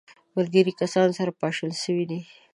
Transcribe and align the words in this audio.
ملګري 0.35 0.73
کسان 0.81 1.07
سره 1.17 1.31
پاشل 1.41 1.71
سوي 1.83 2.05
دي. 2.09 2.19